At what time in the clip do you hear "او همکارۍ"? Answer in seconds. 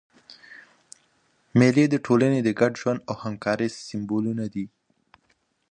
3.09-3.69